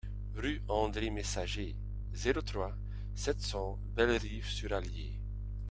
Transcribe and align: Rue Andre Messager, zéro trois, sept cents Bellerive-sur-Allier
Rue 0.33 0.63
Andre 0.67 1.11
Messager, 1.11 1.75
zéro 2.11 2.41
trois, 2.41 2.73
sept 3.13 3.39
cents 3.39 3.77
Bellerive-sur-Allier 3.95 5.13